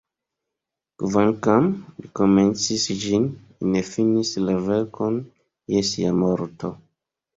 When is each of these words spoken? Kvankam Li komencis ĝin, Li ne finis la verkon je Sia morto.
Kvankam 1.01 1.67
Li 1.99 2.09
komencis 2.19 2.87
ĝin, 3.03 3.29
Li 3.59 3.69
ne 3.75 3.85
finis 3.93 4.33
la 4.49 4.57
verkon 4.71 5.21
je 5.75 5.85
Sia 5.91 6.17
morto. 6.23 6.73